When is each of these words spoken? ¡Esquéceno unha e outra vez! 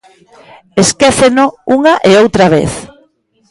¡Esquéceno 0.83 1.45
unha 1.77 1.93
e 2.09 2.11
outra 2.23 2.45
vez! 2.55 2.71